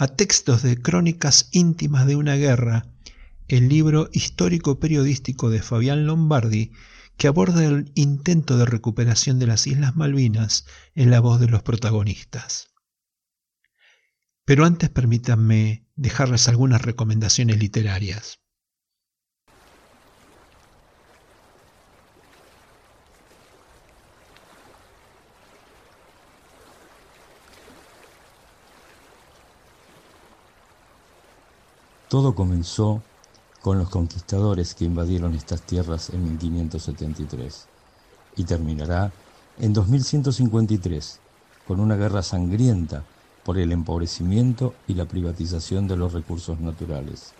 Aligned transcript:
a 0.00 0.08
textos 0.08 0.62
de 0.62 0.80
crónicas 0.80 1.50
íntimas 1.52 2.06
de 2.06 2.16
una 2.16 2.34
guerra, 2.36 2.86
el 3.48 3.68
libro 3.68 4.08
histórico 4.14 4.80
periodístico 4.80 5.50
de 5.50 5.60
Fabián 5.60 6.06
Lombardi, 6.06 6.72
que 7.18 7.28
aborda 7.28 7.66
el 7.66 7.92
intento 7.94 8.56
de 8.56 8.64
recuperación 8.64 9.38
de 9.38 9.46
las 9.46 9.66
Islas 9.66 9.96
Malvinas 9.96 10.64
en 10.94 11.10
la 11.10 11.20
voz 11.20 11.38
de 11.38 11.48
los 11.48 11.62
protagonistas. 11.62 12.68
Pero 14.46 14.64
antes 14.64 14.88
permítanme 14.88 15.84
dejarles 15.96 16.48
algunas 16.48 16.80
recomendaciones 16.80 17.58
literarias. 17.58 18.40
Todo 32.10 32.34
comenzó 32.34 33.02
con 33.62 33.78
los 33.78 33.88
conquistadores 33.88 34.74
que 34.74 34.84
invadieron 34.84 35.36
estas 35.36 35.62
tierras 35.62 36.10
en 36.10 36.24
1573 36.24 37.66
y 38.34 38.42
terminará 38.42 39.12
en 39.60 39.72
2153 39.72 41.20
con 41.68 41.78
una 41.78 41.94
guerra 41.94 42.24
sangrienta 42.24 43.04
por 43.44 43.58
el 43.58 43.70
empobrecimiento 43.70 44.74
y 44.88 44.94
la 44.94 45.04
privatización 45.04 45.86
de 45.86 45.96
los 45.96 46.12
recursos 46.12 46.58
naturales. 46.58 47.32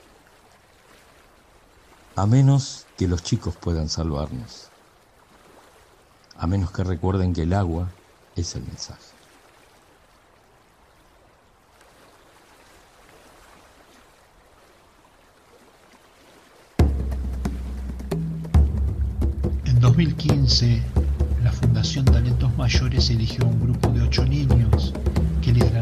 A 2.14 2.26
menos 2.26 2.86
que 2.96 3.08
los 3.08 3.24
chicos 3.24 3.56
puedan 3.56 3.88
salvarnos. 3.88 4.68
A 6.38 6.46
menos 6.46 6.70
que 6.70 6.84
recuerden 6.84 7.32
que 7.32 7.42
el 7.42 7.54
agua 7.54 7.88
es 8.36 8.54
el 8.54 8.62
mensaje. 8.62 9.19
2015, 20.50 20.82
la 21.44 21.52
Fundación 21.52 22.04
Talentos 22.04 22.56
Mayores 22.56 23.08
eligió 23.10 23.44
a 23.44 23.48
un 23.48 23.60
grupo 23.60 23.88
de 23.90 24.02
ocho 24.02 24.24
niños 24.24 24.92
que 25.40 25.52
liderarán 25.52 25.79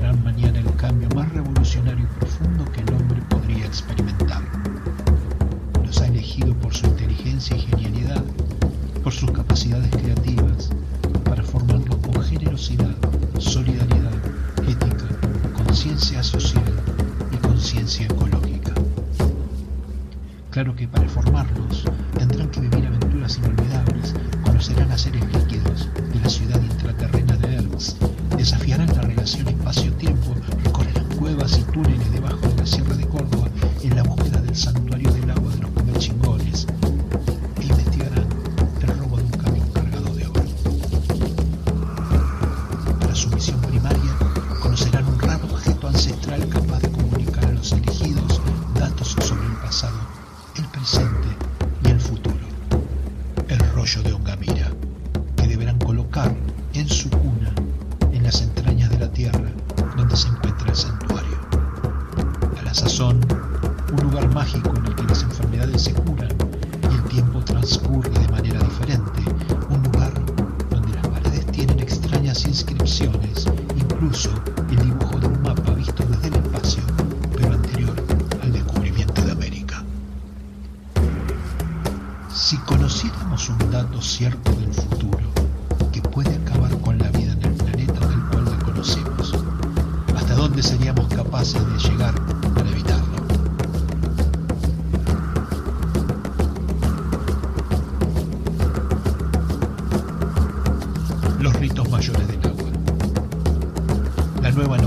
se. 72.38 73.17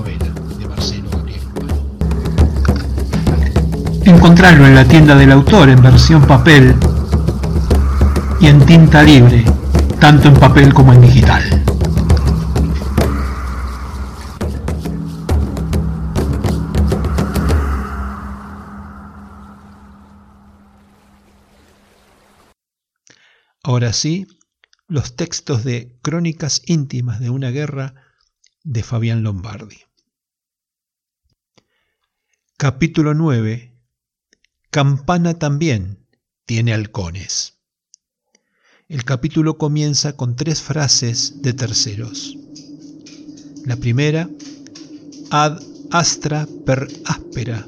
Novela 0.02 0.26
de 0.58 0.68
Marcelo 0.68 1.10
Gabriel 1.12 1.42
Urbano. 1.56 1.86
Encontrarlo 4.04 4.66
en 4.66 4.74
la 4.74 4.88
tienda 4.88 5.16
del 5.16 5.32
autor 5.32 5.70
en 5.70 5.80
versión 5.82 6.26
papel 6.26 6.76
y 8.40 8.48
en 8.48 8.66
tinta 8.66 9.04
libre, 9.04 9.46
tanto 10.00 10.28
en 10.28 10.34
papel 10.34 10.74
como 10.74 10.94
en 10.94 11.02
digital. 11.02 11.44
Ahora 23.64 23.94
sí, 23.94 24.26
los 24.88 25.16
textos 25.16 25.64
de 25.64 25.96
Crónicas 26.02 26.64
íntimas 26.66 27.20
de 27.20 27.30
una 27.30 27.52
guerra 27.52 27.94
de 28.64 28.82
Fabián 28.84 29.22
Lombardi. 29.24 29.91
Capítulo 32.62 33.16
9. 33.16 33.74
Campana 34.70 35.40
también 35.40 36.06
tiene 36.46 36.74
halcones. 36.74 37.56
El 38.88 39.04
capítulo 39.04 39.58
comienza 39.58 40.16
con 40.16 40.36
tres 40.36 40.62
frases 40.62 41.42
de 41.42 41.54
terceros. 41.54 42.38
La 43.66 43.78
primera, 43.78 44.30
ad 45.32 45.60
astra 45.90 46.48
per 46.64 46.88
aspera, 47.06 47.68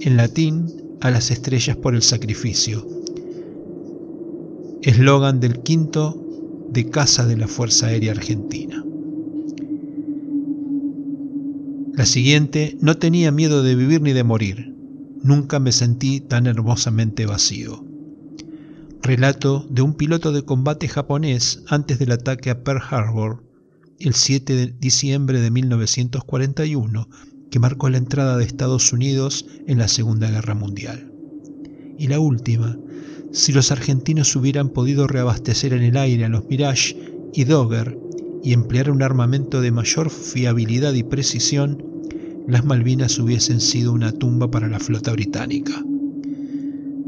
en 0.00 0.16
latín, 0.16 0.96
a 1.02 1.10
las 1.10 1.30
estrellas 1.30 1.76
por 1.76 1.94
el 1.94 2.00
sacrificio. 2.00 2.88
Eslogan 4.80 5.40
del 5.40 5.62
quinto 5.62 6.18
de 6.70 6.88
Casa 6.88 7.26
de 7.26 7.36
la 7.36 7.48
Fuerza 7.48 7.88
Aérea 7.88 8.12
Argentina. 8.12 8.82
La 11.96 12.06
siguiente, 12.06 12.76
no 12.80 12.96
tenía 12.96 13.30
miedo 13.30 13.62
de 13.62 13.76
vivir 13.76 14.02
ni 14.02 14.12
de 14.12 14.24
morir. 14.24 14.74
Nunca 15.22 15.60
me 15.60 15.70
sentí 15.70 16.20
tan 16.20 16.48
hermosamente 16.48 17.24
vacío. 17.24 17.84
Relato 19.00 19.64
de 19.70 19.82
un 19.82 19.94
piloto 19.94 20.32
de 20.32 20.42
combate 20.42 20.88
japonés 20.88 21.62
antes 21.68 22.00
del 22.00 22.10
ataque 22.10 22.50
a 22.50 22.64
Pearl 22.64 22.82
Harbor, 22.90 23.44
el 24.00 24.14
7 24.14 24.56
de 24.56 24.66
diciembre 24.66 25.40
de 25.40 25.52
1941, 25.52 27.08
que 27.48 27.60
marcó 27.60 27.88
la 27.88 27.98
entrada 27.98 28.36
de 28.38 28.44
Estados 28.44 28.92
Unidos 28.92 29.46
en 29.68 29.78
la 29.78 29.86
Segunda 29.86 30.28
Guerra 30.28 30.56
Mundial. 30.56 31.12
Y 31.96 32.08
la 32.08 32.18
última, 32.18 32.76
si 33.30 33.52
los 33.52 33.70
argentinos 33.70 34.34
hubieran 34.34 34.70
podido 34.70 35.06
reabastecer 35.06 35.72
en 35.72 35.84
el 35.84 35.96
aire 35.96 36.24
a 36.24 36.28
los 36.28 36.44
Mirage 36.48 36.96
y 37.32 37.44
Dogger 37.44 37.96
y 38.44 38.52
emplear 38.52 38.90
un 38.90 39.02
armamento 39.02 39.62
de 39.62 39.70
mayor 39.70 40.10
fiabilidad 40.10 40.92
y 40.92 41.02
precisión, 41.02 41.82
las 42.46 42.62
Malvinas 42.64 43.18
hubiesen 43.18 43.58
sido 43.58 43.92
una 43.92 44.12
tumba 44.12 44.50
para 44.50 44.68
la 44.68 44.78
flota 44.78 45.12
británica. 45.12 45.82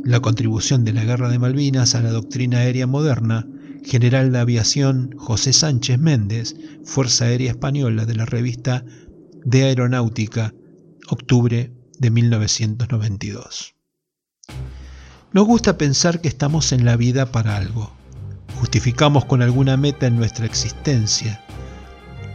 La 0.03 0.21
contribución 0.21 0.85
de 0.85 0.94
la 0.94 1.05
Guerra 1.05 1.29
de 1.29 1.38
Malvinas 1.38 1.94
a 1.94 2.00
la 2.00 2.11
doctrina 2.11 2.59
aérea 2.59 2.87
moderna, 2.87 3.47
general 3.85 4.33
de 4.33 4.38
aviación 4.38 5.11
José 5.19 5.53
Sánchez 5.53 5.99
Méndez, 5.99 6.56
Fuerza 6.85 7.27
Aérea 7.27 7.50
Española 7.50 8.06
de 8.06 8.15
la 8.15 8.25
revista 8.25 8.87
de 9.44 9.65
Aeronáutica, 9.65 10.55
octubre 11.11 11.71
de 11.99 12.11
1992. 12.11 13.75
Nos 15.33 15.47
gusta 15.47 15.77
pensar 15.77 16.23
que 16.23 16.29
estamos 16.29 16.73
en 16.73 16.87
la 16.87 16.97
vida 16.97 17.31
para 17.31 17.59
algo. 17.59 17.93
Justificamos 18.61 19.25
con 19.25 19.43
alguna 19.43 19.76
meta 19.76 20.06
en 20.06 20.17
nuestra 20.17 20.47
existencia. 20.47 21.41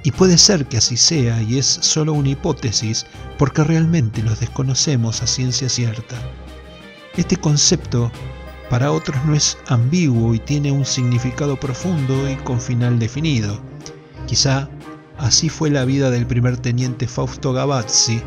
Y 0.04 0.12
puede 0.12 0.38
ser 0.38 0.66
que 0.66 0.78
así 0.78 0.98
sea 0.98 1.42
y 1.44 1.60
es 1.60 1.66
solo 1.66 2.14
una 2.14 2.30
hipótesis 2.30 3.06
porque 3.38 3.64
realmente 3.64 4.24
los 4.24 4.40
desconocemos 4.40 5.22
a 5.22 5.28
ciencia 5.28 5.70
cierta. 5.70 6.16
Este 7.18 7.38
concepto 7.38 8.12
para 8.70 8.92
otros 8.92 9.24
no 9.26 9.36
es 9.36 9.58
ambiguo 9.68 10.34
y 10.34 10.40
tiene 10.40 10.72
un 10.72 10.86
significado 10.86 11.60
profundo 11.60 12.30
y 12.30 12.36
con 12.38 12.60
final 12.60 12.98
definido. 13.00 13.60
Quizá 14.28 14.70
así 15.18 15.50
fue 15.50 15.70
la 15.70 15.86
vida 15.86 16.10
del 16.10 16.26
primer 16.26 16.58
teniente 16.58 17.08
Fausto 17.08 17.54
Gavazzi, 17.54 18.22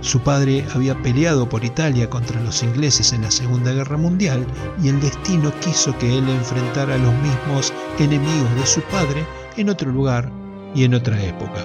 su 0.00 0.20
padre 0.20 0.64
había 0.74 1.00
peleado 1.02 1.48
por 1.48 1.64
Italia 1.64 2.08
contra 2.08 2.40
los 2.40 2.62
ingleses 2.62 3.12
en 3.12 3.22
la 3.22 3.30
Segunda 3.30 3.72
Guerra 3.72 3.96
Mundial 3.96 4.46
y 4.82 4.88
el 4.88 5.00
destino 5.00 5.52
quiso 5.60 5.96
que 5.98 6.18
él 6.18 6.28
enfrentara 6.28 6.94
a 6.94 6.98
los 6.98 7.14
mismos 7.14 7.72
enemigos 7.98 8.54
de 8.56 8.66
su 8.66 8.80
padre 8.82 9.26
en 9.56 9.70
otro 9.70 9.90
lugar 9.90 10.30
y 10.74 10.84
en 10.84 10.94
otra 10.94 11.20
época. 11.22 11.64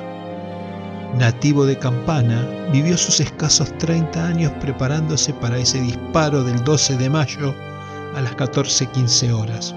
Nativo 1.17 1.65
de 1.65 1.77
Campana, 1.77 2.47
vivió 2.71 2.97
sus 2.97 3.19
escasos 3.19 3.77
30 3.79 4.27
años 4.27 4.51
preparándose 4.61 5.33
para 5.33 5.57
ese 5.57 5.81
disparo 5.81 6.43
del 6.43 6.63
12 6.63 6.97
de 6.97 7.09
mayo 7.09 7.53
a 8.15 8.21
las 8.21 8.35
14.15 8.37 9.31
horas, 9.33 9.75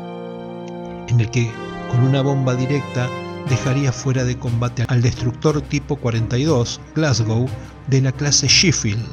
en 1.08 1.20
el 1.20 1.30
que, 1.30 1.50
con 1.90 2.02
una 2.04 2.22
bomba 2.22 2.54
directa, 2.54 3.08
dejaría 3.48 3.92
fuera 3.92 4.24
de 4.24 4.38
combate 4.38 4.84
al 4.88 5.02
destructor 5.02 5.60
tipo 5.60 5.96
42 5.96 6.80
Glasgow 6.94 7.46
de 7.88 8.00
la 8.00 8.12
clase 8.12 8.48
Sheffield. 8.48 9.04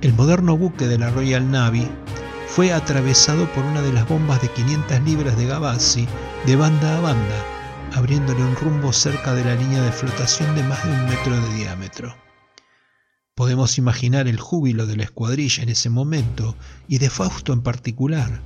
El 0.00 0.12
moderno 0.14 0.56
buque 0.56 0.86
de 0.86 0.98
la 0.98 1.10
Royal 1.10 1.50
Navy 1.50 1.88
fue 2.48 2.72
atravesado 2.72 3.50
por 3.52 3.64
una 3.64 3.82
de 3.82 3.92
las 3.92 4.08
bombas 4.08 4.40
de 4.40 4.48
500 4.48 5.00
libras 5.02 5.36
de 5.36 5.46
Gavazzi 5.46 6.06
de 6.46 6.56
banda 6.56 6.98
a 6.98 7.00
banda, 7.00 7.44
abriéndole 7.94 8.44
un 8.44 8.54
rumbo 8.56 8.92
cerca 8.92 9.34
de 9.34 9.44
la 9.44 9.54
línea 9.54 9.82
de 9.82 9.92
flotación 9.92 10.54
de 10.54 10.62
más 10.62 10.84
de 10.84 10.92
un 10.92 11.04
metro 11.06 11.40
de 11.40 11.54
diámetro. 11.54 12.14
Podemos 13.34 13.78
imaginar 13.78 14.28
el 14.28 14.38
júbilo 14.38 14.86
de 14.86 14.96
la 14.96 15.02
escuadrilla 15.02 15.62
en 15.64 15.68
ese 15.68 15.90
momento 15.90 16.56
y 16.86 16.98
de 16.98 17.10
Fausto 17.10 17.52
en 17.52 17.62
particular, 17.62 18.40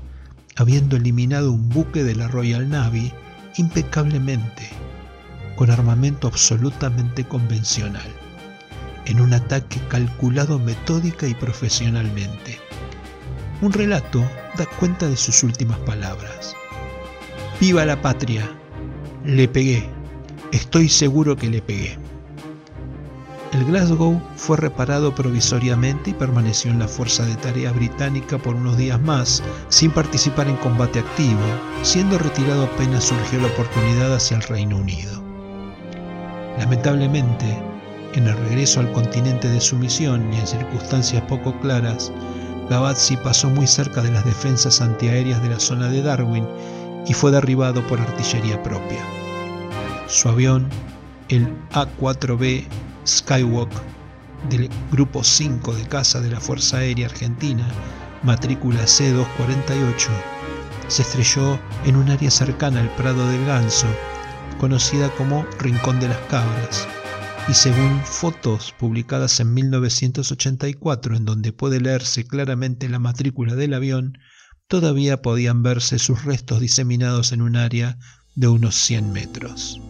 habiendo 0.56 0.97
eliminado 0.97 1.53
un 1.53 1.69
buque 1.69 2.05
de 2.05 2.15
la 2.15 2.29
Royal 2.29 2.69
Navy 2.71 3.12
impecablemente, 3.59 4.71
con 5.56 5.71
armamento 5.71 6.29
absolutamente 6.29 7.25
convencional, 7.25 8.09
en 9.09 9.21
un 9.21 9.33
ataque 9.33 9.81
calculado 9.89 10.59
metódica 10.59 11.27
y 11.27 11.35
profesionalmente. 11.35 12.59
Un 13.61 13.73
relato 13.73 14.25
da 14.57 14.67
cuenta 14.79 15.09
de 15.09 15.17
sus 15.17 15.43
últimas 15.43 15.79
palabras. 15.81 16.55
¡Viva 17.61 17.85
la 17.85 18.01
patria! 18.01 18.49
Le 19.25 19.49
pegué. 19.49 19.89
Estoy 20.53 20.89
seguro 20.89 21.37
que 21.37 21.49
le 21.49 21.61
pegué. 21.61 21.99
El 23.53 23.65
Glasgow 23.65 24.21
fue 24.37 24.59
reparado 24.59 25.15
provisoriamente 25.15 26.11
y 26.11 26.15
permaneció 26.15 26.71
en 26.71 26.79
la 26.79 26.87
Fuerza 26.87 27.25
de 27.25 27.35
Tarea 27.37 27.73
Británica 27.73 28.37
por 28.37 28.55
unos 28.55 28.77
días 28.77 29.01
más, 29.01 29.43
sin 29.71 29.91
participar 29.91 30.49
en 30.49 30.57
combate 30.57 30.99
activo, 30.99 31.41
siendo 31.83 32.19
retirado 32.19 32.65
apenas 32.65 33.05
surgió 33.05 33.41
la 33.41 33.49
oportunidad 33.49 34.15
hacia 34.15 34.37
el 34.37 34.43
Reino 34.43 34.77
Unido. 34.77 35.23
Lamentablemente, 36.59 37.68
en 38.15 38.27
el 38.27 38.37
regreso 38.37 38.81
al 38.81 38.93
continente 38.93 39.49
de 39.49 39.61
su 39.61 39.77
misión 39.77 40.33
y 40.33 40.39
en 40.39 40.47
circunstancias 40.47 41.23
poco 41.29 41.59
claras, 41.61 42.13
Gavazzi 42.71 43.17
pasó 43.17 43.49
muy 43.49 43.67
cerca 43.67 44.03
de 44.03 44.11
las 44.11 44.25
defensas 44.25 44.81
antiaéreas 44.81 45.43
de 45.43 45.51
la 45.51 45.61
zona 45.61 45.89
de 45.89 46.03
Darwin 46.03 46.47
y 47.07 47.15
fue 47.15 47.31
derribado 47.31 47.87
por 47.87 48.01
artillería 48.01 48.63
propia. 48.63 49.01
Su 50.07 50.29
avión, 50.29 50.69
el 51.29 51.49
A4B 51.73 52.67
Skywalk 53.07 53.71
del 54.51 54.69
Grupo 54.93 55.25
5 55.25 55.75
de 55.75 55.87
caza 55.89 56.21
de 56.21 56.31
la 56.31 56.41
Fuerza 56.41 56.79
Aérea 56.79 57.07
Argentina, 57.07 57.67
matrícula 58.23 58.83
C248, 58.83 60.09
se 60.89 61.03
estrelló 61.03 61.59
en 61.85 61.97
un 61.97 62.11
área 62.11 62.31
cercana 62.31 62.81
al 62.81 62.91
Prado 62.97 63.27
del 63.29 63.45
Ganso, 63.47 63.87
conocida 64.59 65.11
como 65.11 65.47
Rincón 65.59 66.01
de 66.01 66.09
las 66.09 66.19
Cabras, 66.29 66.89
y 67.49 67.55
según 67.55 68.00
fotos 68.05 68.75
publicadas 68.79 69.41
en 69.41 69.55
1984 69.55 71.17
en 71.17 71.25
donde 71.25 71.53
puede 71.53 71.81
leerse 71.81 72.27
claramente 72.27 72.91
la 72.91 72.99
matrícula 72.99 73.55
del 73.55 73.73
avión, 73.73 74.19
todavía 74.67 75.23
podían 75.23 75.62
verse 75.62 75.99
sus 75.99 76.25
restos 76.25 76.61
diseminados 76.61 77.33
en 77.33 77.41
un 77.41 77.56
área 77.56 77.99
de 78.35 78.49
unos 78.49 78.75
100 78.75 79.12
metros. 79.12 79.81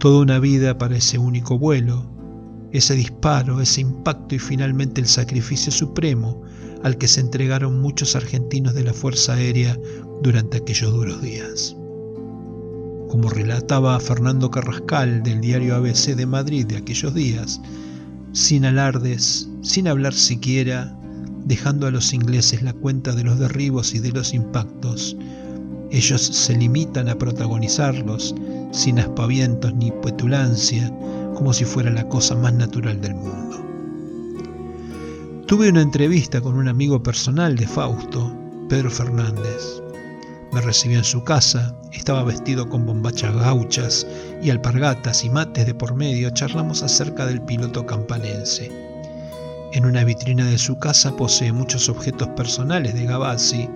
Toda 0.00 0.20
una 0.20 0.40
vida 0.40 0.78
para 0.78 0.96
ese 0.96 1.18
único 1.18 1.60
vuelo, 1.60 2.10
ese 2.72 2.94
disparo, 2.94 3.60
ese 3.60 3.82
impacto 3.82 4.34
y 4.34 4.40
finalmente 4.40 5.00
el 5.00 5.06
sacrificio 5.06 5.70
supremo 5.70 6.42
al 6.82 6.98
que 6.98 7.06
se 7.06 7.20
entregaron 7.20 7.80
muchos 7.80 8.16
argentinos 8.16 8.74
de 8.74 8.82
la 8.82 8.92
Fuerza 8.92 9.34
Aérea 9.34 9.78
durante 10.22 10.58
aquellos 10.58 10.92
duros 10.92 11.22
días. 11.22 11.76
Como 13.16 13.30
relataba 13.30 13.98
Fernando 13.98 14.50
Carrascal 14.50 15.22
del 15.22 15.40
diario 15.40 15.74
ABC 15.74 16.14
de 16.14 16.26
Madrid 16.26 16.66
de 16.66 16.76
aquellos 16.76 17.14
días, 17.14 17.62
sin 18.32 18.66
alardes, 18.66 19.48
sin 19.62 19.88
hablar 19.88 20.12
siquiera, 20.12 20.94
dejando 21.46 21.86
a 21.86 21.90
los 21.90 22.12
ingleses 22.12 22.60
la 22.60 22.74
cuenta 22.74 23.12
de 23.12 23.24
los 23.24 23.38
derribos 23.38 23.94
y 23.94 24.00
de 24.00 24.12
los 24.12 24.34
impactos, 24.34 25.16
ellos 25.90 26.20
se 26.20 26.58
limitan 26.58 27.08
a 27.08 27.16
protagonizarlos 27.16 28.34
sin 28.70 28.98
aspavientos 28.98 29.74
ni 29.74 29.90
petulancia, 29.90 30.92
como 31.34 31.54
si 31.54 31.64
fuera 31.64 31.90
la 31.90 32.06
cosa 32.10 32.34
más 32.34 32.52
natural 32.52 33.00
del 33.00 33.14
mundo. 33.14 33.56
Tuve 35.46 35.70
una 35.70 35.80
entrevista 35.80 36.42
con 36.42 36.54
un 36.54 36.68
amigo 36.68 37.02
personal 37.02 37.56
de 37.56 37.66
Fausto, 37.66 38.30
Pedro 38.68 38.90
Fernández. 38.90 39.85
Me 40.52 40.60
recibió 40.60 40.98
en 40.98 41.04
su 41.04 41.24
casa, 41.24 41.74
estaba 41.92 42.22
vestido 42.24 42.68
con 42.68 42.86
bombachas 42.86 43.34
gauchas 43.34 44.06
y 44.42 44.50
alpargatas 44.50 45.24
y 45.24 45.30
mates 45.30 45.66
de 45.66 45.74
por 45.74 45.94
medio, 45.94 46.30
charlamos 46.30 46.82
acerca 46.82 47.26
del 47.26 47.42
piloto 47.42 47.84
campanense. 47.84 48.70
En 49.72 49.84
una 49.84 50.04
vitrina 50.04 50.46
de 50.46 50.58
su 50.58 50.78
casa 50.78 51.14
posee 51.16 51.52
muchos 51.52 51.88
objetos 51.88 52.28
personales 52.28 52.94
de 52.94 53.04
Gavazzi, 53.04 53.68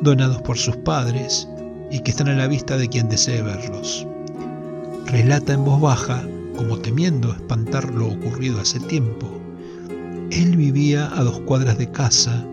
donados 0.00 0.42
por 0.42 0.58
sus 0.58 0.76
padres 0.76 1.48
y 1.90 2.00
que 2.00 2.10
están 2.10 2.28
a 2.28 2.34
la 2.34 2.46
vista 2.46 2.76
de 2.76 2.88
quien 2.88 3.08
desee 3.08 3.42
verlos. 3.42 4.06
Relata 5.06 5.54
en 5.54 5.64
voz 5.64 5.80
baja, 5.80 6.22
como 6.56 6.78
temiendo 6.78 7.32
espantar 7.32 7.92
lo 7.92 8.08
ocurrido 8.08 8.60
hace 8.60 8.78
tiempo. 8.80 9.40
Él 10.30 10.56
vivía 10.56 11.10
a 11.16 11.24
dos 11.24 11.40
cuadras 11.40 11.78
de 11.78 11.90
casa, 11.90 12.44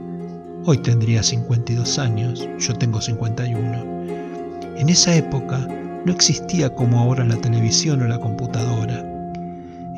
hoy 0.65 0.77
tendría 0.77 1.23
52 1.23 1.99
años, 1.99 2.47
yo 2.59 2.75
tengo 2.75 3.01
51. 3.01 4.77
En 4.77 4.89
esa 4.89 5.15
época 5.15 5.67
no 6.05 6.11
existía 6.11 6.73
como 6.75 6.99
ahora 6.99 7.25
la 7.25 7.37
televisión 7.37 8.01
o 8.01 8.07
la 8.07 8.19
computadora. 8.19 9.05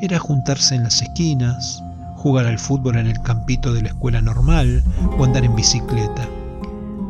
Era 0.00 0.18
juntarse 0.18 0.74
en 0.74 0.84
las 0.84 1.02
esquinas, 1.02 1.82
jugar 2.16 2.46
al 2.46 2.58
fútbol 2.58 2.96
en 2.96 3.06
el 3.06 3.20
campito 3.20 3.72
de 3.72 3.82
la 3.82 3.88
escuela 3.88 4.20
normal 4.20 4.82
o 5.18 5.24
andar 5.24 5.44
en 5.44 5.54
bicicleta. 5.54 6.28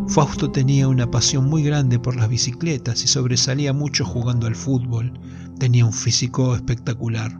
Fausto 0.08 0.50
tenía 0.50 0.88
una 0.88 1.10
pasión 1.10 1.48
muy 1.48 1.62
grande 1.62 1.98
por 1.98 2.16
las 2.16 2.28
bicicletas 2.28 3.02
y 3.04 3.06
sobresalía 3.06 3.72
mucho 3.72 4.04
jugando 4.04 4.46
al 4.46 4.54
fútbol, 4.54 5.12
tenía 5.58 5.86
un 5.86 5.92
físico 5.92 6.54
espectacular. 6.54 7.32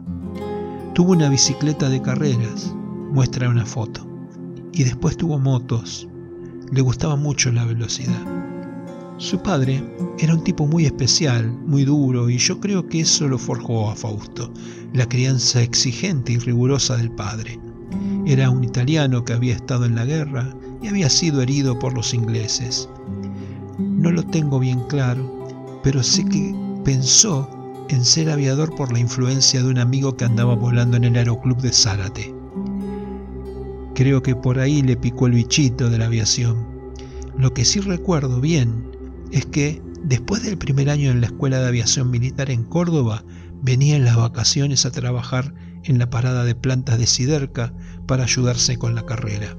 Tuvo 0.93 1.11
una 1.11 1.29
bicicleta 1.29 1.89
de 1.89 2.01
carreras, 2.01 2.73
muestra 3.11 3.49
una 3.49 3.65
foto, 3.65 4.14
y 4.75 4.83
después 4.83 5.17
tuvo 5.17 5.39
motos. 5.39 6.07
Le 6.71 6.81
gustaba 6.81 7.15
mucho 7.15 7.51
la 7.51 7.65
velocidad. 7.65 8.21
Su 9.17 9.41
padre 9.41 9.81
era 10.19 10.33
un 10.33 10.43
tipo 10.43 10.67
muy 10.67 10.85
especial, 10.85 11.49
muy 11.49 11.85
duro, 11.85 12.29
y 12.29 12.37
yo 12.37 12.59
creo 12.59 12.87
que 12.87 12.99
eso 12.99 13.27
lo 13.29 13.37
forjó 13.37 13.89
a 13.89 13.95
Fausto, 13.95 14.51
la 14.93 15.07
crianza 15.07 15.61
exigente 15.61 16.33
y 16.33 16.37
rigurosa 16.37 16.97
del 16.97 17.09
padre. 17.11 17.57
Era 18.25 18.49
un 18.49 18.65
italiano 18.65 19.23
que 19.23 19.31
había 19.31 19.55
estado 19.55 19.85
en 19.85 19.95
la 19.95 20.03
guerra 20.03 20.53
y 20.81 20.89
había 20.89 21.09
sido 21.09 21.41
herido 21.41 21.79
por 21.79 21.93
los 21.93 22.13
ingleses. 22.13 22.89
No 23.79 24.11
lo 24.11 24.23
tengo 24.23 24.59
bien 24.59 24.81
claro, 24.89 25.79
pero 25.81 26.03
sé 26.03 26.25
que 26.25 26.53
pensó 26.83 27.49
en 27.87 28.03
ser 28.03 28.29
aviador 28.29 28.75
por 28.75 28.91
la 28.91 28.99
influencia 28.99 29.63
de 29.63 29.69
un 29.69 29.77
amigo 29.77 30.17
que 30.17 30.25
andaba 30.25 30.55
volando 30.55 30.97
en 30.97 31.05
el 31.05 31.15
aeroclub 31.15 31.61
de 31.61 31.71
Zárate. 31.71 32.34
Creo 33.95 34.21
que 34.21 34.35
por 34.35 34.59
ahí 34.59 34.81
le 34.81 34.97
picó 34.97 35.27
el 35.27 35.33
bichito 35.33 35.89
de 35.89 35.97
la 35.97 36.07
aviación. 36.07 36.67
Lo 37.37 37.53
que 37.53 37.63
sí 37.63 37.79
recuerdo 37.79 38.41
bien 38.41 38.91
es 39.31 39.45
que 39.45 39.81
después 40.03 40.43
del 40.43 40.57
primer 40.57 40.89
año 40.89 41.11
en 41.11 41.21
la 41.21 41.27
Escuela 41.27 41.59
de 41.59 41.67
Aviación 41.67 42.11
Militar 42.11 42.51
en 42.51 42.65
Córdoba, 42.65 43.23
venía 43.61 43.95
en 43.95 44.03
las 44.03 44.17
vacaciones 44.17 44.85
a 44.85 44.91
trabajar 44.91 45.53
en 45.85 45.97
la 45.97 46.09
parada 46.09 46.43
de 46.43 46.55
plantas 46.55 46.99
de 46.99 47.07
Siderca 47.07 47.73
para 48.05 48.25
ayudarse 48.25 48.77
con 48.77 48.95
la 48.95 49.05
carrera. 49.05 49.55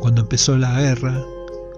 Cuando 0.00 0.22
empezó 0.22 0.58
la 0.58 0.80
guerra, 0.80 1.24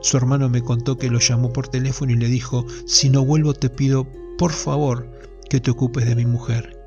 su 0.00 0.17
hermano 0.17 0.49
me 0.49 0.62
contó 0.62 0.97
que 0.97 1.11
lo 1.11 1.19
llamó 1.19 1.53
por 1.53 1.69
teléfono 1.69 2.12
y 2.12 2.17
le 2.17 2.29
dijo, 2.29 2.65
si 2.87 3.11
no 3.11 3.27
vuelvo 3.27 3.53
te 3.53 3.69
pido, 3.69 4.09
por 4.39 4.53
favor, 4.53 5.07
que 5.50 5.61
te 5.61 5.71
ocupes 5.71 6.07
de 6.07 6.17
mi 6.17 6.25
mujer 6.25 6.79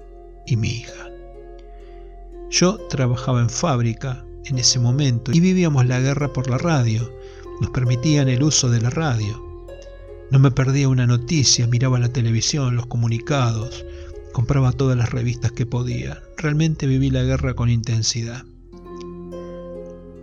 y 0.48 0.56
mi 0.56 0.70
hija. 0.70 1.13
Yo 2.54 2.78
trabajaba 2.88 3.42
en 3.42 3.50
fábrica 3.50 4.24
en 4.46 4.60
ese 4.60 4.78
momento 4.78 5.32
y 5.34 5.40
vivíamos 5.40 5.88
la 5.88 6.00
guerra 6.00 6.32
por 6.32 6.48
la 6.48 6.60
radio. 6.60 7.12
Nos 7.60 7.72
permitían 7.72 8.30
el 8.30 8.44
uso 8.44 8.70
de 8.70 8.80
la 8.80 8.92
radio. 8.92 9.44
No 10.30 10.38
me 10.38 10.52
perdía 10.52 10.88
una 10.88 11.08
noticia, 11.08 11.66
miraba 11.66 11.98
la 11.98 12.14
televisión, 12.14 12.76
los 12.76 12.86
comunicados, 12.86 13.84
compraba 14.34 14.72
todas 14.72 14.96
las 14.96 15.10
revistas 15.10 15.52
que 15.52 15.66
podía. 15.66 16.22
Realmente 16.38 16.86
viví 16.86 17.10
la 17.10 17.24
guerra 17.24 17.56
con 17.56 17.72
intensidad. 17.72 18.46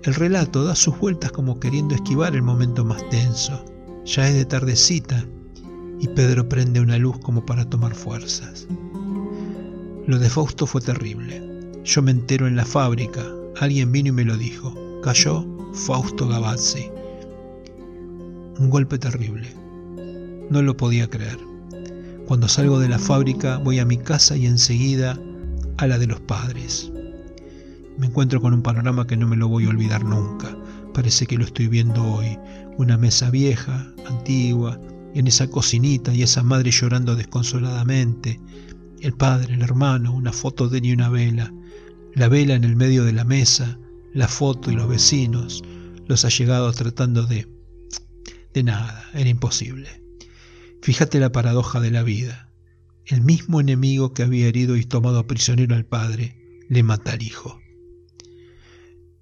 El 0.05 0.15
relato 0.15 0.63
da 0.63 0.77
sus 0.77 0.97
vueltas 1.01 1.33
como 1.33 1.59
queriendo 1.59 1.97
esquivar 1.97 2.37
el 2.37 2.43
momento 2.43 2.85
más 2.85 3.11
tenso. 3.11 3.65
Ya 4.05 4.29
es 4.29 4.35
de 4.35 4.45
tardecita 4.45 5.25
y 5.99 6.07
Pedro 6.07 6.49
prende 6.49 6.79
una 6.79 6.97
luz 6.97 7.19
como 7.19 7.45
para 7.45 7.69
tomar 7.69 7.97
fuerzas. 7.97 8.69
Lo 10.07 10.21
de 10.21 10.31
Fausto 10.31 10.69
fue 10.69 10.81
terrible. 10.81 11.50
Yo 11.85 12.03
me 12.03 12.11
entero 12.11 12.47
en 12.47 12.57
la 12.57 12.65
fábrica. 12.65 13.25
Alguien 13.59 13.93
vino 13.93 14.11
y 14.11 14.13
me 14.13 14.25
lo 14.25 14.37
dijo. 14.37 14.75
Cayó 15.03 15.47
Fausto 15.73 16.29
Gavazzi. 16.29 16.91
Un 18.59 18.69
golpe 18.69 18.99
terrible. 18.99 19.49
No 20.51 20.63
lo 20.63 20.77
podía 20.77 21.09
creer. 21.09 21.39
Cuando 22.27 22.49
salgo 22.49 22.79
de 22.79 22.89
la 22.89 22.99
fábrica 22.99 23.59
voy 23.59 23.79
a 23.79 23.85
mi 23.85 23.97
casa 23.97 24.37
y 24.37 24.47
enseguida 24.47 25.19
a 25.79 25.87
la 25.87 25.99
de 25.99 26.07
los 26.07 26.21
padres. 26.21 26.93
Me 27.97 28.07
encuentro 28.07 28.41
con 28.41 28.55
un 28.55 28.63
panorama 28.63 29.07
que 29.07 29.17
no 29.17 29.27
me 29.27 29.37
lo 29.37 29.49
voy 29.49 29.65
a 29.65 29.71
olvidar 29.71 30.05
nunca. 30.05 30.57
Parece 30.93 31.27
que 31.27 31.39
lo 31.39 31.45
estoy 31.45 31.69
viendo 31.69 32.05
hoy. 32.05 32.39
Una 32.77 32.97
mesa 32.99 33.31
vieja, 33.31 33.91
antigua, 34.07 34.79
en 35.15 35.27
esa 35.27 35.49
cocinita 35.49 36.15
y 36.15 36.23
esa 36.23 36.43
madre 36.43 36.71
llorando 36.71 37.17
desconsoladamente. 37.17 38.41
El 39.01 39.15
padre, 39.15 39.55
el 39.55 39.63
hermano, 39.63 40.15
una 40.15 40.33
foto 40.33 40.69
de 40.69 40.79
él 40.79 40.87
y 40.87 40.93
una 40.93 41.09
vela. 41.09 41.53
La 42.15 42.29
vela 42.29 42.55
en 42.55 42.65
el 42.65 42.77
medio 42.77 43.05
de 43.05 43.13
la 43.13 43.25
mesa, 43.25 43.79
la 44.13 44.29
foto 44.29 44.71
y 44.71 44.75
los 44.75 44.89
vecinos, 44.89 45.63
los 46.07 46.25
allegados 46.25 46.77
tratando 46.77 47.27
de... 47.27 47.49
De 48.53 48.63
nada, 48.65 49.09
era 49.15 49.29
imposible. 49.29 50.03
Fíjate 50.83 51.21
la 51.21 51.31
paradoja 51.31 51.79
de 51.81 51.91
la 51.91 52.03
vida. 52.03 52.49
El 53.07 53.21
mismo 53.21 53.61
enemigo 53.61 54.13
que 54.13 54.25
había 54.25 54.49
herido 54.49 54.77
y 54.77 54.85
tomado 54.85 55.27
prisionero 55.27 55.77
al 55.77 55.85
padre, 55.85 56.37
le 56.69 56.83
mata 56.83 57.13
al 57.13 57.23
hijo. 57.23 57.61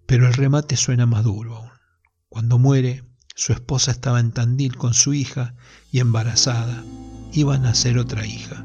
Pero 0.07 0.27
el 0.27 0.33
remate 0.33 0.77
suena 0.77 1.05
más 1.05 1.25
duro 1.25 1.57
aún. 1.57 1.71
Cuando 2.31 2.59
muere, 2.59 3.05
su 3.35 3.53
esposa 3.53 3.91
estaba 3.91 4.21
en 4.21 4.33
Tandil 4.33 4.77
con 4.77 4.95
su 4.95 5.13
hija 5.13 5.55
y 5.93 6.01
embarazada. 6.01 6.85
Iba 7.33 7.57
a 7.57 7.59
nacer 7.59 7.99
otra 7.99 8.27
hija. 8.27 8.65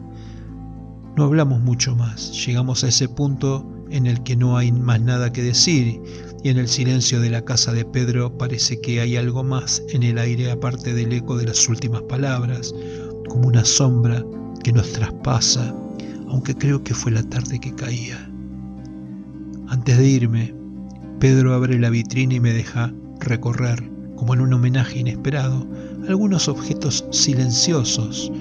No 1.17 1.25
hablamos 1.25 1.61
mucho 1.61 1.95
más. 1.95 2.45
Llegamos 2.45 2.83
a 2.83 2.87
ese 2.87 3.09
punto 3.09 3.72
en 3.93 4.07
el 4.07 4.23
que 4.23 4.35
no 4.35 4.57
hay 4.57 4.71
más 4.71 4.99
nada 5.01 5.31
que 5.31 5.43
decir 5.43 6.01
y 6.43 6.49
en 6.49 6.57
el 6.57 6.67
silencio 6.67 7.21
de 7.21 7.29
la 7.29 7.45
casa 7.45 7.71
de 7.71 7.85
Pedro 7.85 8.35
parece 8.35 8.81
que 8.81 8.99
hay 8.99 9.15
algo 9.15 9.43
más 9.43 9.83
en 9.89 10.01
el 10.01 10.17
aire 10.17 10.51
aparte 10.51 10.95
del 10.95 11.13
eco 11.13 11.37
de 11.37 11.45
las 11.45 11.69
últimas 11.69 12.01
palabras, 12.01 12.73
como 13.29 13.47
una 13.47 13.63
sombra 13.63 14.25
que 14.63 14.73
nos 14.73 14.91
traspasa, 14.93 15.75
aunque 16.27 16.55
creo 16.55 16.83
que 16.83 16.95
fue 16.95 17.11
la 17.11 17.21
tarde 17.21 17.59
que 17.59 17.73
caía. 17.75 18.17
Antes 19.67 19.97
de 19.99 20.07
irme, 20.07 20.55
Pedro 21.19 21.53
abre 21.53 21.79
la 21.79 21.91
vitrina 21.91 22.33
y 22.33 22.39
me 22.39 22.51
deja 22.51 22.91
recorrer, 23.19 23.89
como 24.15 24.33
en 24.33 24.41
un 24.41 24.53
homenaje 24.53 24.99
inesperado, 24.99 25.67
algunos 26.09 26.47
objetos 26.47 27.05
silenciosos, 27.11 28.31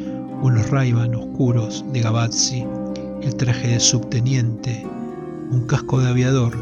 unos 0.40 0.71
raiban 0.71 1.14
oscuros 1.14 1.85
de 1.92 2.00
Gavazzi, 2.00 2.64
el 3.23 3.37
traje 3.37 3.68
de 3.68 3.80
subteniente, 3.80 4.85
un 5.52 5.66
casco 5.66 6.00
de 6.00 6.09
aviador, 6.09 6.56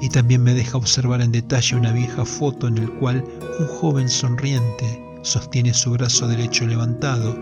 y 0.00 0.08
también 0.08 0.44
me 0.44 0.54
deja 0.54 0.78
observar 0.78 1.20
en 1.20 1.32
detalle 1.32 1.74
una 1.74 1.90
vieja 1.90 2.24
foto 2.24 2.68
en 2.68 2.78
el 2.78 2.88
cual 2.92 3.24
un 3.58 3.66
joven 3.66 4.08
sonriente 4.08 5.02
sostiene 5.22 5.74
su 5.74 5.90
brazo 5.90 6.28
derecho 6.28 6.64
levantado, 6.64 7.36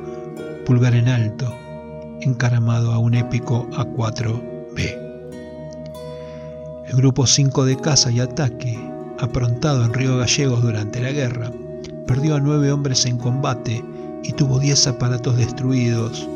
pulgar 0.64 0.94
en 0.94 1.08
alto, 1.08 1.54
encaramado 2.22 2.92
a 2.92 2.98
un 2.98 3.14
épico 3.14 3.68
A4B. 3.72 4.96
El 6.88 6.96
grupo 6.96 7.26
5 7.26 7.66
de 7.66 7.76
caza 7.76 8.10
y 8.10 8.20
ataque, 8.20 8.78
aprontado 9.18 9.84
en 9.84 9.92
Río 9.92 10.16
Gallegos 10.16 10.62
durante 10.62 11.02
la 11.02 11.12
guerra, 11.12 11.52
perdió 12.06 12.36
a 12.36 12.40
nueve 12.40 12.72
hombres 12.72 13.04
en 13.04 13.18
combate 13.18 13.84
y 14.22 14.32
tuvo 14.32 14.58
10 14.58 14.86
aparatos 14.86 15.36
destruidos 15.36 16.26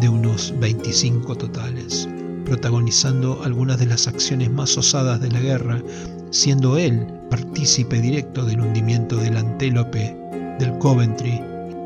de 0.00 0.08
unos 0.08 0.54
25 0.58 1.34
totales 1.34 2.08
protagonizando 2.46 3.42
algunas 3.44 3.78
de 3.78 3.86
las 3.86 4.06
acciones 4.06 4.50
más 4.50 4.78
osadas 4.78 5.20
de 5.20 5.30
la 5.30 5.40
guerra, 5.40 5.82
siendo 6.30 6.78
él 6.78 7.06
partícipe 7.28 8.00
directo 8.00 8.44
del 8.44 8.60
hundimiento 8.60 9.16
del 9.16 9.36
Antélope, 9.36 10.16
del 10.58 10.78
Coventry 10.78 11.42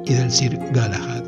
y 0.07 0.13
del 0.13 0.31
Sir 0.31 0.59
Galahad, 0.73 1.25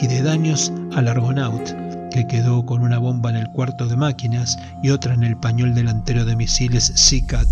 y 0.00 0.06
de 0.06 0.22
daños 0.22 0.72
al 0.92 1.08
Argonaut, 1.08 1.66
que 2.10 2.26
quedó 2.28 2.64
con 2.64 2.82
una 2.82 2.98
bomba 2.98 3.30
en 3.30 3.36
el 3.36 3.48
cuarto 3.48 3.86
de 3.86 3.96
máquinas 3.96 4.56
y 4.82 4.90
otra 4.90 5.14
en 5.14 5.22
el 5.22 5.36
pañol 5.36 5.74
delantero 5.74 6.24
de 6.24 6.36
misiles 6.36 6.92
Seacat, 6.94 7.48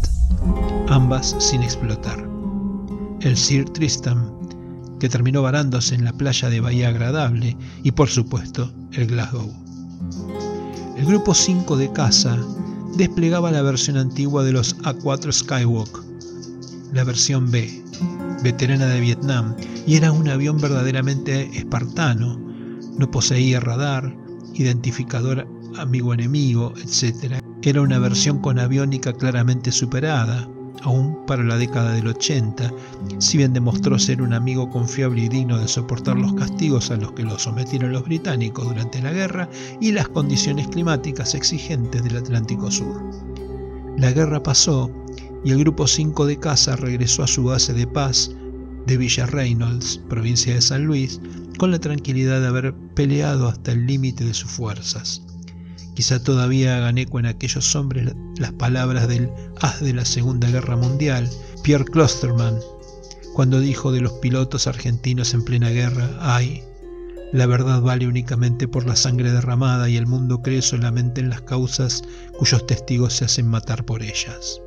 ambas 0.89 1.35
sin 1.39 1.63
explotar. 1.63 2.19
El 3.21 3.37
Sir 3.37 3.65
Tristam, 3.71 4.31
que 5.01 5.09
terminó 5.09 5.43
varándose 5.43 5.95
en 5.95 6.05
la 6.05 6.13
playa 6.13 6.49
de 6.51 6.61
Bahía 6.61 6.89
Agradable, 6.89 7.57
y 7.83 7.91
por 7.91 8.09
supuesto 8.09 8.71
el 8.93 9.07
Glasgow. 9.07 9.51
El 10.97 11.05
grupo 11.05 11.35
5 11.35 11.77
de 11.77 11.93
caza 11.93 12.39
desplegaba 12.97 13.51
la 13.51 13.61
versión 13.61 13.99
antigua 13.99 14.43
de 14.43 14.53
los 14.53 14.79
A4 14.79 15.31
Skywalk, 15.31 16.03
la 16.95 17.05
versión 17.05 17.51
B, 17.51 17.85
veterana 18.43 18.87
de 18.87 19.01
Vietnam, 19.01 19.55
y 19.87 19.97
era 19.97 20.11
un 20.11 20.27
avión 20.27 20.57
verdaderamente 20.59 21.51
espartano. 21.53 22.41
No 22.99 23.11
poseía 23.11 23.61
radar, 23.61 24.17
identificador 24.55 25.47
amigo-enemigo, 25.77 26.73
etc. 26.79 27.43
Era 27.61 27.83
una 27.83 27.99
versión 27.99 28.39
con 28.39 28.59
aviónica 28.59 29.13
claramente 29.13 29.73
superada, 29.73 30.49
aún 30.87 31.19
para 31.27 31.43
la 31.43 31.59
década 31.59 31.93
del 31.93 32.07
80, 32.07 32.73
si 33.19 33.39
bien 33.39 33.53
demostró 33.53 33.99
ser 33.99 34.23
un 34.23 34.33
amigo 34.33 34.71
confiable 34.71 35.23
y 35.23 35.29
digno 35.29 35.59
de 35.59 35.67
soportar 35.67 36.17
los 36.17 36.33
castigos 36.35 36.91
a 36.91 36.97
los 36.97 37.13
que 37.13 37.25
lo 37.25 37.39
sometieron 37.39 37.93
los 37.93 38.05
británicos 38.05 38.69
durante 38.69 39.03
la 39.03 39.13
guerra 39.13 39.49
y 39.81 39.93
las 39.93 40.09
condiciones 40.09 40.69
climáticas 40.69 41.35
exigentes 41.35 42.05
del 42.05 42.17
Atlántico 42.17 42.71
Sur. 42.71 43.03
La 43.97 44.13
guerra 44.13 44.43
pasó 44.43 44.91
y 45.45 45.51
el 45.51 45.59
Grupo 45.59 45.87
5 45.87 46.25
de 46.27 46.39
caza 46.39 46.77
regresó 46.77 47.25
a 47.25 47.29
su 47.29 47.45
base 47.45 47.73
de 47.73 47.87
paz 47.87 48.31
de 48.87 48.97
Villa 48.97 49.27
Reynolds, 49.27 50.01
provincia 50.09 50.55
de 50.55 50.61
San 50.61 50.85
Luis, 50.85 51.21
con 51.59 51.73
la 51.73 51.81
tranquilidad 51.81 52.41
de 52.41 52.47
haber 52.47 52.75
peleado 52.95 53.49
hasta 53.49 53.73
el 53.73 53.87
límite 53.87 54.25
de 54.25 54.35
sus 54.35 54.51
fuerzas. 54.51 55.26
Quizá 55.97 56.23
todavía 56.23 56.77
hagan 56.77 56.99
eco 56.99 57.19
en 57.19 57.25
aquellos 57.25 57.75
hombres 57.75 58.15
las 58.39 58.53
palabras 58.53 59.09
del 59.09 59.31
haz 59.63 59.81
de 59.81 59.95
la 59.95 60.05
Segunda 60.05 60.51
Guerra 60.51 60.77
Mundial, 60.77 61.27
Pierre 61.63 61.87
Klosterman, 61.87 62.59
cuando 63.33 63.61
dijo 63.61 63.91
de 63.93 64.03
los 64.03 64.13
pilotos 64.13 64.67
argentinos 64.67 65.33
en 65.33 65.43
plena 65.43 65.71
guerra, 65.71 66.11
ay, 66.21 66.63
La 67.33 67.47
verdad 67.47 67.81
vale 67.81 68.07
únicamente 68.07 68.69
por 68.69 68.87
la 68.87 68.95
sangre 68.95 69.33
derramada 69.33 69.89
y 69.89 69.97
el 69.97 70.07
mundo 70.07 70.43
cree 70.43 70.61
solamente 70.61 71.23
en 71.23 71.31
las 71.31 71.41
causas 71.41 72.05
cuyos 72.39 72.67
testigos 72.67 73.15
se 73.15 73.25
hacen 73.25 73.49
matar 73.49 73.87
por 73.87 74.03
ellas. 74.03 74.61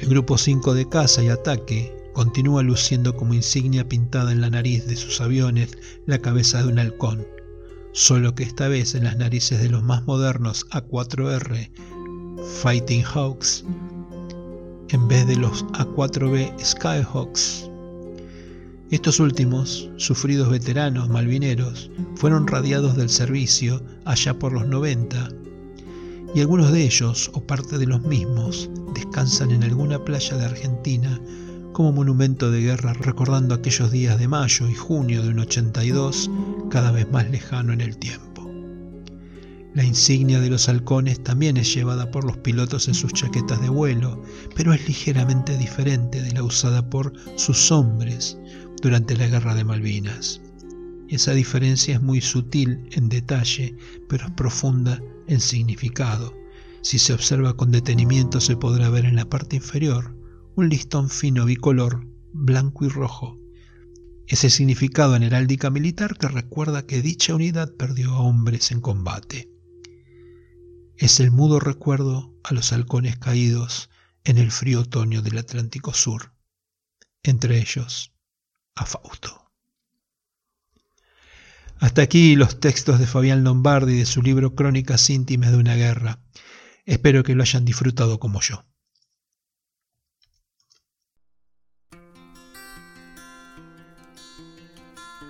El 0.00 0.08
grupo 0.08 0.38
5 0.38 0.74
de 0.74 0.88
caza 0.88 1.22
y 1.22 1.28
ataque 1.28 1.94
continúa 2.12 2.64
luciendo 2.64 3.16
como 3.16 3.32
insignia 3.32 3.88
pintada 3.88 4.32
en 4.32 4.40
la 4.40 4.50
nariz 4.50 4.86
de 4.86 4.96
sus 4.96 5.20
aviones 5.20 5.78
la 6.04 6.18
cabeza 6.18 6.62
de 6.62 6.68
un 6.68 6.78
halcón, 6.80 7.26
solo 7.96 8.34
que 8.34 8.42
esta 8.42 8.68
vez 8.68 8.94
en 8.94 9.04
las 9.04 9.16
narices 9.16 9.58
de 9.58 9.70
los 9.70 9.82
más 9.82 10.04
modernos 10.04 10.66
A4R 10.68 11.70
Fighting 12.60 13.02
Hawks 13.02 13.64
en 14.90 15.08
vez 15.08 15.26
de 15.26 15.36
los 15.36 15.64
A4B 15.68 16.62
Skyhawks. 16.62 17.70
Estos 18.90 19.18
últimos, 19.18 19.88
sufridos 19.96 20.50
veteranos 20.50 21.08
malvineros, 21.08 21.90
fueron 22.16 22.46
radiados 22.46 22.98
del 22.98 23.08
servicio 23.08 23.82
allá 24.04 24.38
por 24.38 24.52
los 24.52 24.66
90 24.66 25.30
y 26.34 26.40
algunos 26.42 26.72
de 26.72 26.84
ellos, 26.84 27.30
o 27.32 27.46
parte 27.46 27.78
de 27.78 27.86
los 27.86 28.02
mismos, 28.02 28.68
descansan 28.94 29.52
en 29.52 29.64
alguna 29.64 30.04
playa 30.04 30.36
de 30.36 30.44
Argentina 30.44 31.18
como 31.72 31.92
monumento 31.92 32.50
de 32.50 32.60
guerra 32.60 32.92
recordando 32.92 33.54
aquellos 33.54 33.90
días 33.90 34.18
de 34.18 34.28
mayo 34.28 34.68
y 34.68 34.74
junio 34.74 35.22
de 35.22 35.30
un 35.30 35.38
82 35.38 36.30
cada 36.76 36.92
vez 36.92 37.10
más 37.10 37.30
lejano 37.30 37.72
en 37.72 37.80
el 37.80 37.96
tiempo. 37.96 38.52
La 39.72 39.82
insignia 39.82 40.40
de 40.40 40.50
los 40.50 40.68
halcones 40.68 41.22
también 41.22 41.56
es 41.56 41.72
llevada 41.74 42.10
por 42.10 42.24
los 42.24 42.36
pilotos 42.36 42.86
en 42.86 42.92
sus 42.92 43.14
chaquetas 43.14 43.62
de 43.62 43.70
vuelo, 43.70 44.22
pero 44.54 44.74
es 44.74 44.86
ligeramente 44.86 45.56
diferente 45.56 46.20
de 46.20 46.32
la 46.32 46.42
usada 46.42 46.90
por 46.90 47.14
sus 47.36 47.72
hombres 47.72 48.36
durante 48.82 49.16
la 49.16 49.26
Guerra 49.26 49.54
de 49.54 49.64
Malvinas. 49.64 50.42
Esa 51.08 51.32
diferencia 51.32 51.94
es 51.94 52.02
muy 52.02 52.20
sutil 52.20 52.86
en 52.92 53.08
detalle, 53.08 53.74
pero 54.06 54.26
es 54.26 54.32
profunda 54.32 55.00
en 55.28 55.40
significado. 55.40 56.34
Si 56.82 56.98
se 56.98 57.14
observa 57.14 57.56
con 57.56 57.70
detenimiento 57.70 58.38
se 58.38 58.54
podrá 58.54 58.90
ver 58.90 59.06
en 59.06 59.16
la 59.16 59.24
parte 59.24 59.56
inferior 59.56 60.14
un 60.56 60.68
listón 60.68 61.08
fino 61.08 61.46
bicolor, 61.46 62.06
blanco 62.34 62.84
y 62.84 62.88
rojo. 62.88 63.45
Ese 64.28 64.50
significado 64.50 65.16
en 65.16 65.22
heráldica 65.22 65.70
militar 65.70 66.16
que 66.18 66.28
recuerda 66.28 66.86
que 66.86 67.02
dicha 67.02 67.34
unidad 67.34 67.72
perdió 67.76 68.12
a 68.12 68.20
hombres 68.20 68.72
en 68.72 68.80
combate 68.80 69.56
es 70.98 71.20
el 71.20 71.30
mudo 71.30 71.60
recuerdo 71.60 72.34
a 72.42 72.54
los 72.54 72.72
halcones 72.72 73.18
caídos 73.18 73.90
en 74.24 74.38
el 74.38 74.50
frío 74.50 74.80
otoño 74.80 75.22
del 75.22 75.38
Atlántico 75.38 75.92
Sur, 75.92 76.32
entre 77.22 77.58
ellos 77.58 78.12
a 78.74 78.86
Fausto. 78.86 79.50
Hasta 81.78 82.00
aquí 82.00 82.34
los 82.34 82.60
textos 82.60 82.98
de 82.98 83.06
Fabián 83.06 83.44
Lombardi 83.44 83.98
de 83.98 84.06
su 84.06 84.22
libro 84.22 84.54
Crónicas 84.54 85.10
íntimas 85.10 85.50
de 85.50 85.58
una 85.58 85.74
guerra. 85.74 86.20
Espero 86.86 87.22
que 87.22 87.34
lo 87.34 87.42
hayan 87.42 87.66
disfrutado 87.66 88.18
como 88.18 88.40
yo. 88.40 88.64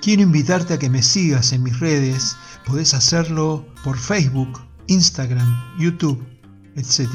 Quiero 0.07 0.23
invitarte 0.23 0.75
a 0.75 0.79
que 0.79 0.89
me 0.89 1.03
sigas 1.03 1.53
en 1.53 1.65
mis 1.65 1.81
redes. 1.81 2.37
Podés 2.65 2.95
hacerlo 2.95 3.67
por 3.83 3.99
Facebook 3.99 4.61
Instagram, 4.87 5.81
YouTube, 5.81 6.25
etc. 6.77 7.09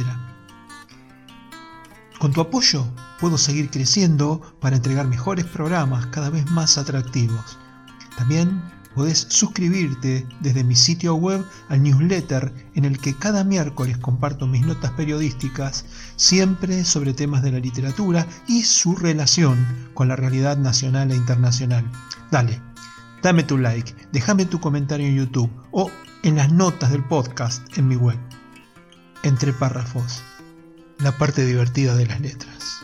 Con 2.19 2.33
tu 2.33 2.41
apoyo 2.41 2.85
puedo 3.21 3.37
seguir 3.37 3.69
creciendo 3.69 4.41
para 4.59 4.75
entregar 4.75 5.07
mejores 5.07 5.45
programas 5.45 6.07
cada 6.07 6.29
vez 6.29 6.45
más 6.51 6.77
atractivos. 6.77 7.57
También 8.17 8.61
puedes 8.93 9.19
suscribirte 9.19 10.27
desde 10.41 10.65
mi 10.65 10.75
sitio 10.75 11.15
web 11.15 11.45
al 11.69 11.81
newsletter 11.81 12.53
en 12.75 12.83
el 12.83 12.99
que 12.99 13.15
cada 13.15 13.45
miércoles 13.45 13.99
comparto 13.99 14.47
mis 14.47 14.65
notas 14.65 14.91
periodísticas, 14.91 15.85
siempre 16.17 16.83
sobre 16.83 17.13
temas 17.13 17.41
de 17.41 17.53
la 17.53 17.59
literatura 17.59 18.27
y 18.49 18.63
su 18.63 18.97
relación 18.97 19.65
con 19.93 20.09
la 20.09 20.17
realidad 20.17 20.57
nacional 20.57 21.11
e 21.11 21.15
internacional. 21.15 21.89
Dale, 22.31 22.70
dame 23.21 23.43
tu 23.43 23.57
like, 23.57 23.93
déjame 24.11 24.45
tu 24.45 24.59
comentario 24.59 25.07
en 25.07 25.15
YouTube 25.15 25.51
o 25.71 25.91
en 26.23 26.35
las 26.35 26.51
notas 26.51 26.91
del 26.91 27.03
podcast 27.03 27.77
en 27.77 27.87
mi 27.87 27.95
web. 27.95 28.17
Entre 29.23 29.53
párrafos, 29.53 30.23
la 30.99 31.17
parte 31.17 31.45
divertida 31.45 31.95
de 31.95 32.07
las 32.07 32.19
letras. 32.21 32.81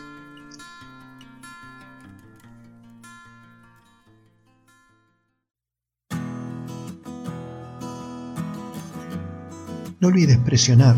No 10.00 10.08
olvides 10.08 10.38
presionar 10.38 10.94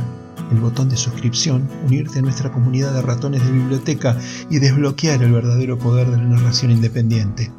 el 0.51 0.59
botón 0.59 0.91
de 0.91 0.97
suscripción, 0.97 1.67
unirte 1.87 2.19
a 2.19 2.23
nuestra 2.23 2.53
comunidad 2.53 2.93
de 2.93 3.01
ratones 3.01 3.43
de 3.45 3.53
biblioteca 3.53 4.19
y 4.51 4.59
desbloquear 4.59 5.23
el 5.23 5.33
verdadero 5.33 5.79
poder 5.79 6.11
de 6.11 6.19
la 6.19 6.25
narración 6.25 6.71
independiente. 6.71 7.51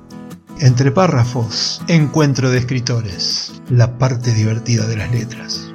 Entre 0.63 0.91
párrafos, 0.91 1.81
encuentro 1.87 2.51
de 2.51 2.59
escritores, 2.59 3.63
la 3.71 3.97
parte 3.97 4.31
divertida 4.31 4.85
de 4.85 4.95
las 4.95 5.11
letras. 5.11 5.73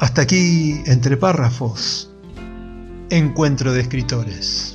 Hasta 0.00 0.22
aquí, 0.22 0.82
entre 0.86 1.16
párrafos, 1.16 2.12
Encuentro 3.10 3.72
de 3.72 3.80
Escritores. 3.80 4.74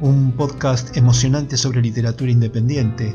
Un 0.00 0.32
podcast 0.32 0.96
emocionante 0.96 1.56
sobre 1.56 1.80
literatura 1.80 2.32
independiente 2.32 3.14